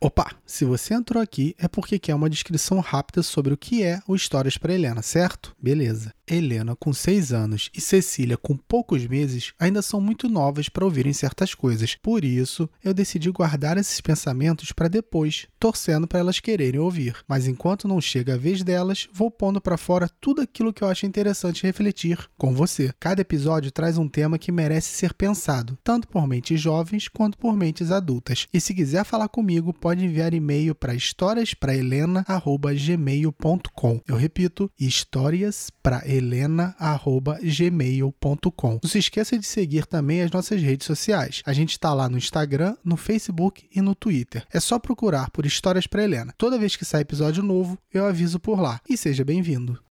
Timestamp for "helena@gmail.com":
31.76-34.00, 36.08-38.80